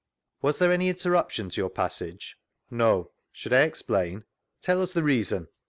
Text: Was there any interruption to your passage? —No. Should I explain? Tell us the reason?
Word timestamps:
Was 0.41 0.57
there 0.57 0.71
any 0.71 0.89
interruption 0.89 1.51
to 1.51 1.61
your 1.61 1.69
passage? 1.69 2.35
—No. 2.71 3.11
Should 3.31 3.53
I 3.53 3.61
explain? 3.61 4.23
Tell 4.59 4.81
us 4.81 4.93
the 4.93 5.03
reason? 5.03 5.47